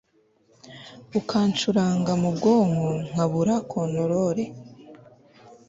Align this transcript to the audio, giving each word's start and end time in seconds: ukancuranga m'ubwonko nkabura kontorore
ukancuranga 1.19 2.11
m'ubwonko 2.21 2.89
nkabura 3.09 3.55
kontorore 3.69 4.43